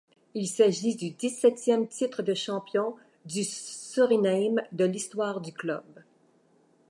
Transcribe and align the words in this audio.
Il 0.33 0.47
s’agit 0.47 0.95
du 0.95 1.11
dix-septième 1.11 1.87
titre 1.87 2.23
de 2.23 2.33
champion 2.33 2.95
du 3.25 3.43
Suriname 3.43 4.59
de 4.71 4.85
l'histoire 4.85 5.41
du 5.41 5.53
club. 5.53 5.83